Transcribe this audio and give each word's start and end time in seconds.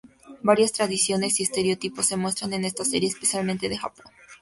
Varias 0.41 0.71
tradiciones 0.71 1.39
y 1.39 1.43
estereotipos 1.43 2.07
se 2.07 2.17
muestran 2.17 2.53
en 2.53 2.65
esta 2.65 2.83
serie, 2.83 3.07
especialmente 3.07 3.69
de 3.69 3.77
Japón. 3.77 4.07